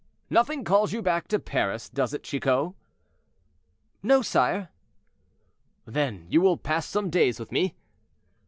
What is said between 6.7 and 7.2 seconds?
some